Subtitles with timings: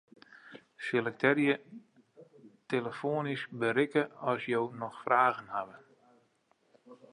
[0.85, 1.55] Selektearje
[2.65, 5.81] 'telefoanysk berikke as jo noch fragen hawwe'.